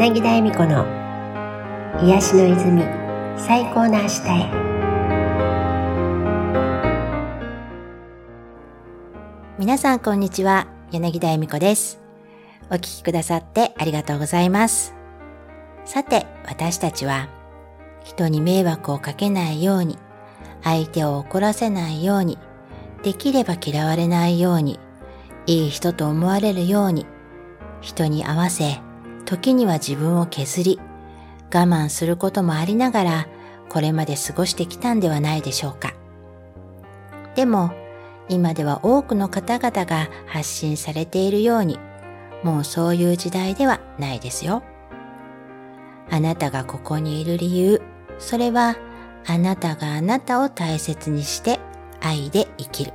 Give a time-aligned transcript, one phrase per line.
[0.00, 0.86] 柳田恵美子の
[2.02, 2.82] 癒しの泉
[3.36, 4.50] 最高の明日へ。
[9.58, 12.00] 皆さんこんにちは柳田恵美子です。
[12.70, 14.94] お聞きくださってありがとうございます。
[15.84, 17.28] さて私たちは
[18.02, 19.98] 人に迷惑をかけないように
[20.62, 22.38] 相手を怒らせないように
[23.02, 24.80] できれば嫌われないように
[25.44, 27.04] いい人と思われるように
[27.82, 28.80] 人に合わせ
[29.30, 30.80] 時には自分を削り、
[31.54, 33.28] 我慢することもありながら、
[33.68, 35.94] これまで過ごしてきたんではないでしょうか。
[37.36, 37.70] でも、
[38.28, 41.78] 今では多くの方々が発信されているように、
[42.42, 44.64] もうそういう時代ではないですよ。
[46.10, 47.80] あなたがここにいる理由、
[48.18, 48.74] それは
[49.28, 51.60] あなたがあなたを大切にして
[52.00, 52.92] 愛で生きる。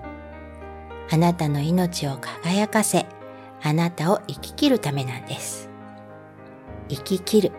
[1.10, 3.06] あなたの命を輝かせ、
[3.64, 5.74] あなたを生き切るためなんです。
[6.90, 7.52] 生き切る。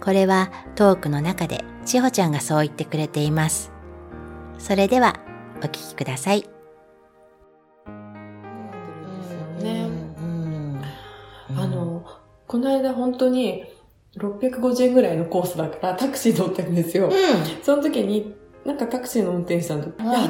[0.00, 3.72] これはトークの中で千穂ちゃんがそう言ってくれています。
[4.58, 5.20] それでは
[5.58, 6.44] お聞きください。
[9.60, 9.88] ね、
[11.56, 12.04] あの、
[12.46, 13.64] この間本当に
[14.16, 17.06] 650円ぐらいのコースだからタクシー乗ったんですよ。
[17.06, 17.12] うん、
[17.62, 20.28] その時になんかタクシーの運転手さんと、やっとなん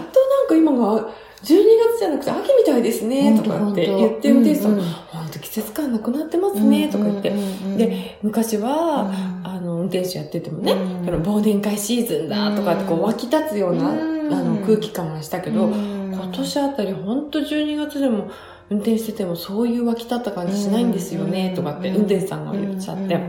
[0.48, 1.10] か今が
[1.42, 7.32] 12月じゃなくて秋みたいですね、とかって言って運転手さん、本当季節感なくなってますね、とか言って。
[7.76, 9.12] で、昔は、
[9.44, 18.30] あの、運転手やっててもね、忘年会シーズンだ、とかってこう湧き立つような、あの、空気感がしたけど、今年あたり本当12月でも、
[18.70, 23.20] 運転しててもそういう湧き立った感じしないんですよね、とかって運転手さんが言っちゃって。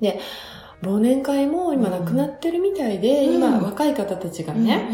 [0.00, 0.20] で、
[0.82, 4.90] 忘年会も今なくなってるみたいで、今若い方たちがね、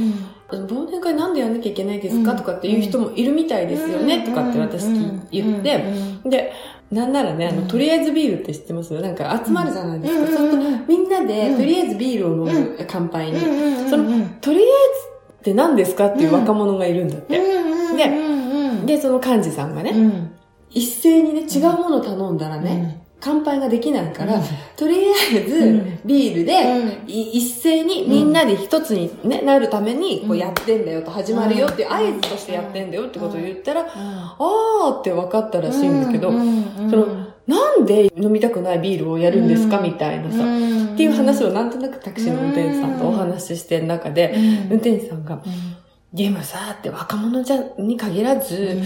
[0.59, 2.35] 忘年会なんでやんなきゃいけないですか？
[2.35, 4.25] とかっていう人もいるみたいですよね？
[4.25, 4.87] とかって私
[5.31, 5.85] 言って、
[6.25, 6.53] で、
[6.91, 10.27] なんならね、あの、とりあえずビールって知ってますなんか集まるじゃないですか。
[10.27, 13.41] そうすると、みんなで、とりあえずビールを飲む、乾杯に。
[13.89, 14.69] その、とりあえず
[15.39, 17.39] って何ですかっていう若者がいるんだって。
[17.39, 20.31] で、で、その幹事さんがね、
[20.69, 24.43] 一斉にね、違うもの頼んだらね、乾杯ができないから、うん、
[24.77, 44.35] とりあえず、ビールで、一斉にみんなで一つに、ね、なるために、こうやってんだよと、始まるよっていう合図としてやってんだよってことを言ったら、あーって分かったらしいんだけど、その、なんで飲みたくないビールをやるんですかみたいなさ、っていう話をなんとなくタクシーの運転手さんとお話ししてる中で、
[44.69, 45.41] 運転手さんが、
[46.13, 48.83] でもさ、って若者じゃ、に限らず、うん、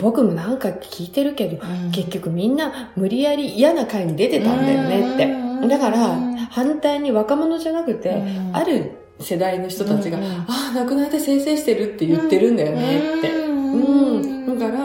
[0.00, 5.68] 僕もなんか聞いてるけど、うん、結局みんな無理やり嫌な会に出てたんだよねって。
[5.68, 6.18] だから、
[6.50, 8.22] 反対に若者じゃなくて、
[8.52, 13.30] ある世代の人たちが、ああ、亡くなって先生してるって言ってるんだよねって。
[13.30, 14.58] うん。
[14.58, 14.78] だから、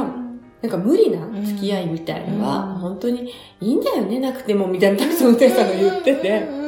[0.61, 6.59] なんか無理な付き合いみたいのは、本当にいいんだよね、なくても、みたいなタクシー運転手さんが言ってて。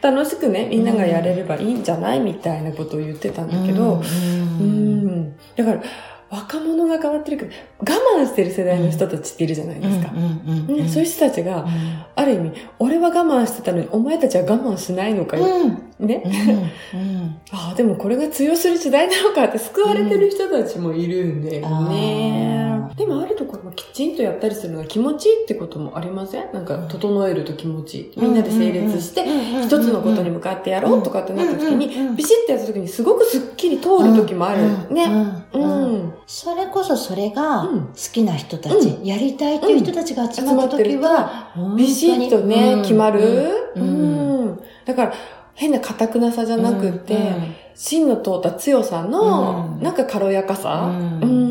[0.00, 2.20] 楽しくね、みんながやれればいいんじゃない？
[2.20, 4.02] みたいなことを言ってたんだけど、
[4.60, 5.34] うん。
[5.56, 5.82] だから、
[6.30, 10.12] 若者が変わってるけど、我慢してる世代の人たちっているじゃないですか。
[10.12, 11.66] そういう人たちが、
[12.16, 15.46] ある意味、俺は我慢してたのに、お前たちは我慢しないのかよ。
[15.98, 16.22] ね。
[17.52, 22.73] ああ、でもこれが通用する時代なのかって救われてる人たちもいるんだよね。
[22.96, 26.52] でもあるところはきちんとやったりするのが気持ちいいってこともありません？
[26.52, 28.12] なんか、整えると気持ちいい。
[28.16, 29.24] みんなで整列して、
[29.62, 34.94] 一つのことに向かってやろうとかってなった時に、ビシッてやった時にすごくスッキリ通る時もある。
[34.94, 35.06] ね。
[35.52, 36.14] うん。
[36.26, 43.72] それこそそれが好きな人たち、やりたいっていう人たちが集まった時は、ビシッとね、決まる？
[43.76, 44.60] うん。
[44.84, 45.14] だから、
[45.54, 47.16] 変な硬くなさじゃなくて、
[47.74, 50.92] 芯の通った強さの、なんか軽やかさ。
[51.22, 51.43] うん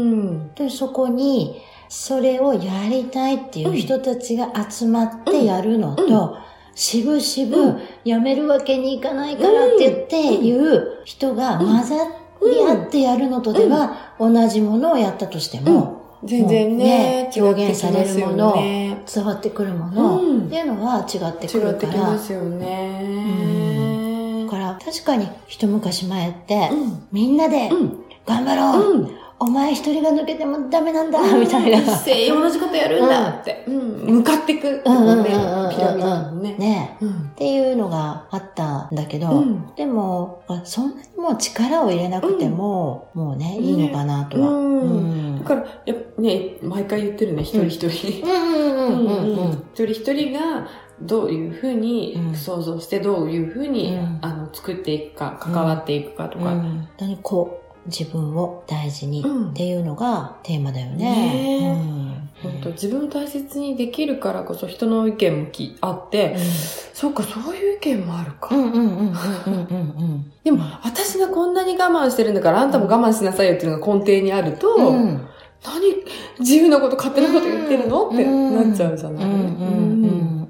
[0.56, 6.38] で、そこに、それをやりたいっていう人たちが集まってやるのと、
[6.76, 11.96] しぶしぶやめるわけにいかないからって言っていう人が混ざ
[12.42, 21.72] り合ってやるのとでは、同じものをやったとしても、全然ね、表現されるもの、伝わってくるもの、っていうのは違ってくるから。
[21.72, 24.46] 違ってきますよね。
[24.46, 26.70] だから、確かに一昔前って、
[27.12, 27.70] みんなで
[28.26, 29.10] 頑張ろう、
[29.44, 31.78] お前一人が抜けてもダメなんだ、みたいな。
[31.80, 33.66] 一斉同じことやるんだって。
[33.68, 34.82] 向かっていく。
[34.84, 36.56] ピラミッドもね。
[36.58, 39.44] ね、っていうのがあったんだけど、
[39.76, 45.40] でも、そんなにもう力を入れなくても、もうね、いいのかなとは。
[45.40, 47.90] だから、やね、毎回言ってるね、一人一人。
[47.90, 48.24] 一
[49.74, 50.68] 人一人が、
[51.02, 56.46] どういうふうに想像して、どういうふうに、あの、作っていくか、関わっていくかとか。
[56.46, 60.96] 本当にこう、自分を大事にっていうのがテーマだよね。
[60.98, 66.38] ね本当自分を大切にできるからこそ人の意見もきあって、
[66.94, 68.56] そうか、そういう意見もあるか。
[68.56, 74.86] うんうんうんうんうんうんでも、私がこんなに我慢してるんだから、あんたも我慢しなさいよっていうのが根底にあると、うん。
[74.88, 75.28] うん
[75.66, 75.80] 何、
[76.40, 78.10] 自由なこと、勝手なこと言ってるの？
[78.10, 79.42] ってなっちゃうじゃない、うんうんう
[79.80, 79.83] ん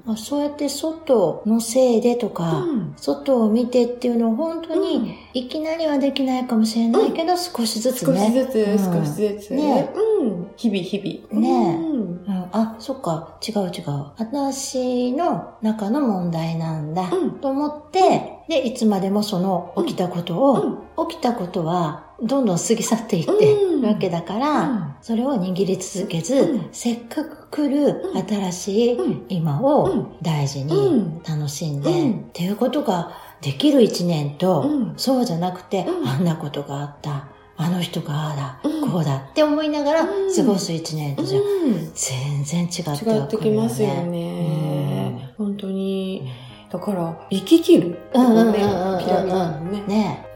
[0.04, 2.94] まあそうやって外のせいでとか、うん。
[2.96, 4.80] 外を見てっていうのを本当うん。
[4.82, 8.26] にいきなりはできないかもしれないけど、少しずつ少ね。
[8.26, 9.02] しずつ、うん。
[9.02, 9.90] 少しずつね。
[10.20, 10.46] うん。
[10.56, 11.40] 日々、日々。
[11.40, 11.76] ね。
[11.76, 12.24] うん。
[12.26, 14.12] うん、あ、そっか、違う違う。
[14.18, 17.30] 私の中の問題なんだ、うん。
[17.40, 23.80] と思って、で、いつまでもその起きたことを、起きたことはどんどん過ぎ去っていってうん。
[23.82, 24.94] るわけだから、うん。
[25.02, 26.68] それを握り続けず、うん。
[26.72, 28.26] せっかく来るうん。
[28.26, 29.26] 新しいうん。
[29.28, 30.16] 今うをん。
[30.22, 31.22] 大事うにん。
[31.22, 32.12] 楽しんで、うん。
[32.12, 34.94] っていうことができる一年と、うん。
[34.96, 36.08] そうじゃなくて、うん。
[36.08, 38.90] あんなことがあった、あの人がああだ、うん。
[38.90, 40.34] こうだって思いながらうん。
[40.34, 41.90] 過ごす一年とじゃ、うん。
[41.94, 45.34] 全然違ってくる違ってきますよね。
[45.36, 46.30] 本当に。
[46.70, 47.98] だから、生き切る。
[48.14, 48.98] うんうんうんうんうん。
[49.00, 49.84] ピラミッドのね。
[49.86, 50.33] ね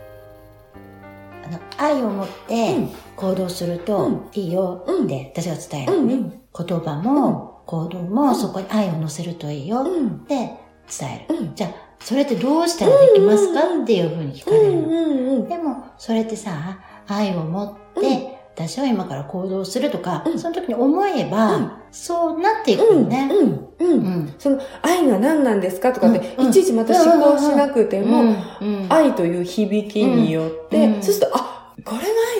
[1.48, 2.88] あの愛を持ってうん。
[3.16, 6.30] 行動するといいよって私が伝える、うんうん。
[6.30, 10.20] 言葉も行動もそこに愛を乗せるといいよっうん。
[10.20, 11.54] て伝える、うん。
[11.54, 15.48] じゃあそれってどうしたらできますかっていうふうに聞かれる。
[15.48, 16.78] でもそれってさ
[17.08, 23.02] 愛を持って、私は今から行動するとか、うんその時に思えば、うんそうなっていくうん。
[23.04, 23.30] よね。
[23.32, 23.48] うん。
[23.48, 23.68] う。
[23.78, 24.34] うんん。
[24.38, 31.98] その、愛が何なんですかとかって、うんいちいちまた思考しなくても、うん愛という響きによって、うんそうすると、あ、これ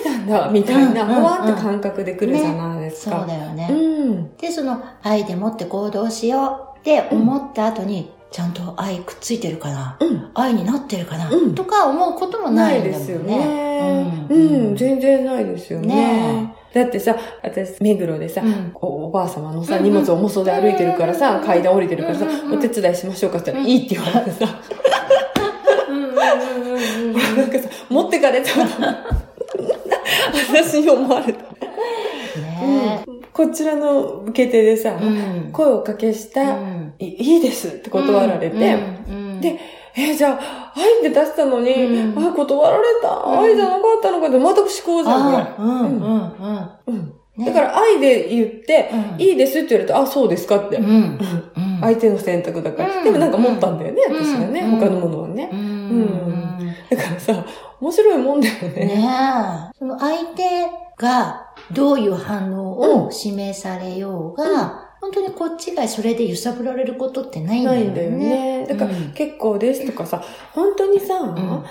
[0.09, 3.25] が愛なんだ、みたいな、うんほわって感覚で来るじゃないですそうか。
[3.25, 3.67] だよね。
[3.71, 3.75] う
[4.11, 4.37] ん。
[4.37, 10.31] で、その愛でもって行動しようって思った後に、ちゃんと愛くっついてるかな、うん。
[10.35, 11.55] 愛になってるかな、うん。
[11.55, 13.37] とか思うこともなないいんだもんですよね。
[13.37, 14.27] ね。
[14.29, 14.73] ううん。
[14.73, 15.87] ん、全然ないですよね。
[15.87, 18.71] ねだってさ、私、目黒でさ、うん。
[18.71, 24.61] こうおばあ様のさ、うん荷物重そうで歩いてるからさ、うん階段降りてるからさうん、お手伝いしましょうかって言ったら、いいって言われてさ、
[25.89, 28.65] うんうんうんうんうんなんかさ、持ってかれたの。
[30.53, 31.41] 私に思われた。
[31.41, 35.49] ねこちらの受け手でさ、うん。
[35.51, 39.59] 声をかけした、うんいいいですって断られて、で、
[39.95, 42.27] えーじゃあ、愛って出したのに、うん。
[42.27, 43.39] あ、断られた、ん。
[43.39, 45.43] 愛じゃなかったのかって、また思考じゃん、これ。
[45.43, 46.69] あうんうんうん。
[46.87, 47.13] うん。
[47.37, 47.45] ね。
[47.45, 49.21] だから愛で言って、うん。
[49.21, 50.77] いいですって言われて、あ、そうですかって。
[50.77, 50.85] うん。
[50.85, 51.79] うん。
[51.81, 52.97] 相手の選択だから。
[52.97, 53.03] うん。
[53.03, 54.15] でもなんか持ったんだよね、うん。
[54.15, 54.79] 私がね、うん。
[54.79, 55.49] 他のものはね。
[55.51, 55.59] うん。
[55.59, 56.75] うん。
[56.89, 57.45] だからさ、
[57.81, 58.69] 面白いもんだよね。
[58.69, 59.09] ね
[59.73, 59.77] え。
[59.77, 60.67] その相手
[60.97, 67.85] がどういう反応を示されようが、本当にこっちがそれで揺さぶられることってないんだよね。
[67.85, 68.67] ないんだよね。
[68.67, 69.11] だから、うん。
[69.13, 70.23] 結構ですとかさ、
[70.53, 71.65] 本当にさ、ん。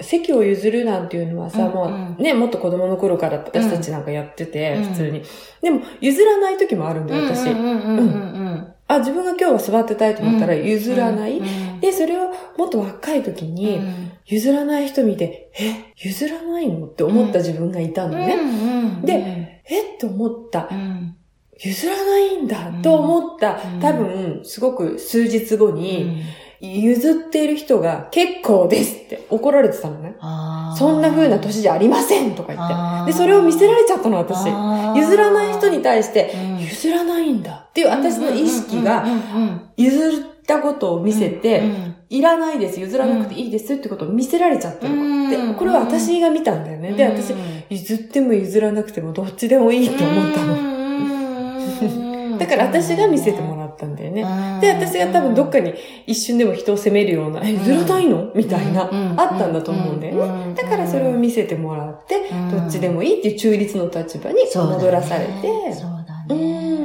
[0.00, 4.84] 席を譲るなんていうのはさ、うんもうね、もっと子供の頃から私たちなんかやってて、うん。
[4.84, 5.22] 普通に。
[5.62, 7.50] でも、譲らない時もあるんだよ、私。
[7.50, 10.64] うんうんうんうんあ、自分が今日は座ってたいと思ったらうん。
[10.64, 11.38] 譲らない？
[11.38, 11.80] うん。
[11.80, 14.12] で、それをもっと若い時に、うん。
[14.26, 16.86] 譲らない人見て、え、譲らないの？
[16.86, 18.34] って思った自分がいたのね。
[18.34, 19.98] うんうんでえっ？
[19.98, 20.68] て思った。
[20.70, 20.74] う。
[20.74, 21.16] ん
[21.58, 23.60] 譲らないんだと思った。
[23.74, 26.22] うん多分、すごく数日後うに、ん
[26.60, 30.16] 譲っている人が結構ですって怒られてたのね。
[30.76, 33.12] そんな風な年じゃありませんとか言って。
[33.12, 34.46] で、それを見せられちゃったの、私。
[34.98, 39.04] 譲らない人に対して、うん譲らないんだっていう私の意識が、
[39.76, 44.94] 譲ったことを見せて、うんいらないです、譲らなくていいですってことを見せられちゃったの。
[44.94, 44.96] う
[45.26, 46.92] んで、これは私が見たんだよね。
[46.92, 47.34] で、私、
[47.68, 50.75] 譲っても譲らなくてもどっちでもいいと思ったの。
[52.46, 54.22] のだから私が見せてもらったんだよね。
[54.22, 55.74] らで、私が多分どっかに
[56.06, 58.32] 一瞬でも人を責めるような、え、譲らないの？
[58.34, 60.46] みたいな、あったんだと思うんだよね。
[60.46, 65.32] ねだからそれを見せてもらって、どっちでもいいっていう中立の立場に戻らされて、
[65.72, 66.76] そうだうね。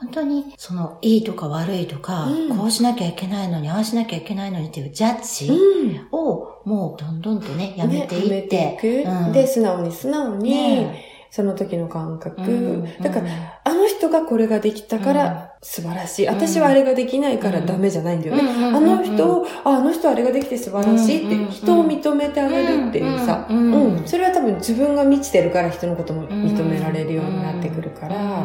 [0.00, 2.56] 本当に、その、いいとか悪いとか、うん。
[2.56, 6.08] こうしなきゃいけないのに、ああしなきゃいけないのにっていうジャッジうん。
[6.10, 8.56] を、もうどんどんとね、やめていって。
[8.56, 9.08] ねやめていく。
[9.08, 9.32] うん。
[9.32, 12.42] で、素直に素直に、ねその時の感覚。
[12.42, 13.02] うん。
[13.02, 13.26] だから、
[13.64, 16.26] あの人がこれができたから素晴らしい。
[16.26, 18.42] 私はあれができないからダメじゃないんだよね。
[18.42, 18.76] うん。
[18.76, 21.46] あの人を、あ、あの人あれができて素晴らしいっうん。
[21.46, 24.02] て人を認めてあげるっていうさ、うん。
[24.06, 28.42] それは多分自分が満ちてるから人のことも認められるようになってくるから、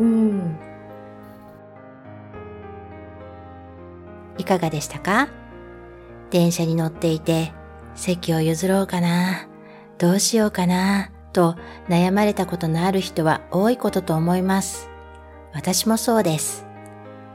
[0.00, 0.58] うん。
[4.38, 5.28] いかがでしたか？
[6.30, 7.52] 電車に乗っていて、
[7.94, 9.48] 席を譲ろうかな、
[9.98, 11.54] どうしようかな、と
[11.88, 14.90] 悩まれたことのある人は多いことと思います。
[15.54, 16.66] 私もそうです。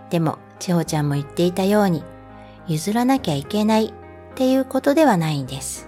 [0.10, 2.03] でも、千穂ちゃんも言っていたように、
[2.67, 3.93] 譲らなきゃいけないっ
[4.36, 5.88] ていうことではないんです。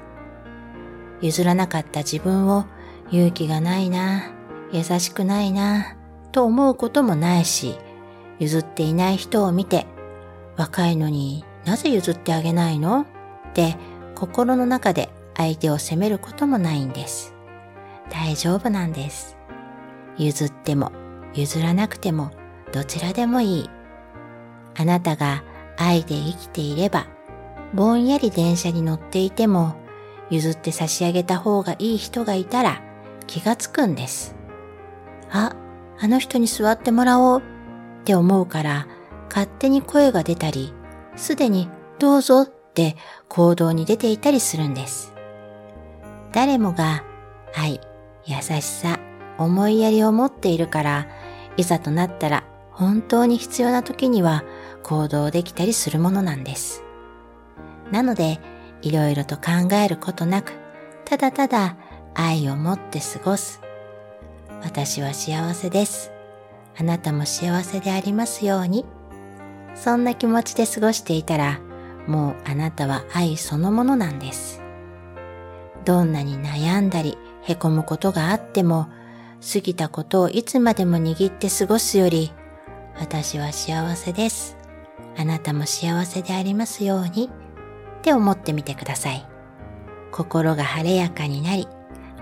[1.19, 2.63] 譲らなかった自分を
[3.12, 4.31] 勇気がないな、
[4.72, 5.98] 優しくないな、
[6.31, 7.75] と思うこともないし、
[8.39, 9.88] 譲っていない人を見て、
[10.55, 13.01] 若いのになぜ譲ってあげないの？
[13.01, 13.05] っ
[13.53, 13.75] て
[14.15, 17.35] 心の中で相手を責めることもないんです。
[18.09, 19.38] 大丈夫なんです。
[20.17, 20.91] 譲っても
[21.33, 22.31] 譲らなくても
[22.71, 23.69] どちらでもいい。
[24.77, 25.43] あなたが
[25.77, 27.07] 愛で生きていれば、
[27.74, 29.75] ぼんやり電車に乗っていても
[30.29, 32.81] 譲って差し上げた方がいい人がいたら
[33.27, 34.35] 気がつくんです。
[35.29, 35.55] あ、
[36.00, 37.43] あの人に座ってもらおうっ
[38.03, 38.88] て思うから
[39.29, 40.74] 勝手に声が出たり、
[41.15, 41.69] すでに
[42.00, 42.95] どうぞって
[43.29, 45.13] 行動に出ていたりするんです。
[46.31, 47.03] 誰もが
[47.55, 47.79] 愛、
[48.25, 49.00] 優しさ、
[49.38, 51.08] 思いやりを持っているから、
[51.58, 54.44] いざとなったら本当に必要な時には
[54.84, 56.84] 行動できたりするものなんです。
[57.91, 58.39] なので、
[58.82, 60.53] いろいろと考えることなく、
[61.05, 61.77] ただただ
[62.13, 63.62] 愛を持って過ごす。
[64.63, 66.12] 私は幸せです。
[66.77, 68.86] あなたも幸せでありますように。
[69.75, 71.60] そんな気持ちで過ごしていたら、
[72.08, 74.62] もうあなたは愛そのものなんです。
[75.86, 78.87] どんなに悩んだり、へこむことがあっても、
[79.53, 82.33] 過ぎたことをいつまでも握って過ごすより、
[82.99, 84.57] 私は幸せです。
[85.17, 87.29] あなたも幸せでありますように、
[87.99, 89.27] って思ってみてください。
[90.11, 91.67] 心が晴れやかになり、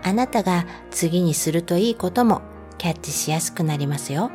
[0.04, 2.42] あなたが次にするといいことも
[2.78, 4.30] キャッチしやすくなりますよ。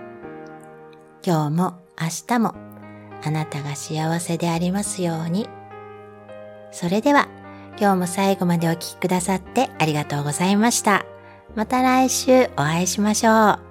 [1.22, 2.54] 今日も明日も
[3.22, 5.48] あなたが幸せでありますように。
[6.70, 7.28] それでは、
[7.80, 11.06] 今日も最後までお聴きくださってありがとうございました。
[11.54, 13.67] また来週お会いしましょう。